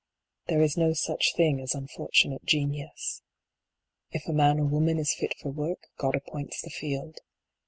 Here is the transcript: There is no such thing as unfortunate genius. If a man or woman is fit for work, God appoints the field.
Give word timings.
There 0.47 0.63
is 0.63 0.77
no 0.77 0.93
such 0.93 1.35
thing 1.35 1.61
as 1.61 1.75
unfortunate 1.75 2.43
genius. 2.43 3.21
If 4.09 4.25
a 4.25 4.33
man 4.33 4.59
or 4.59 4.65
woman 4.65 4.97
is 4.97 5.13
fit 5.13 5.35
for 5.39 5.49
work, 5.51 5.89
God 5.99 6.15
appoints 6.15 6.59
the 6.59 6.71
field. 6.71 7.19